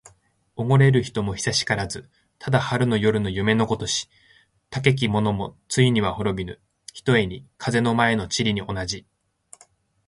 [0.55, 2.09] おごれる人も久しからず。
[2.39, 4.09] ただ春の夜の夢のごとし。
[4.71, 6.59] たけき者もついには滅びぬ、
[6.91, 9.05] ひとえに風の前の塵に同じ。